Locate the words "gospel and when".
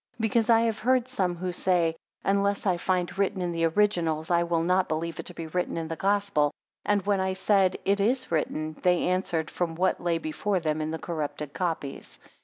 5.95-7.19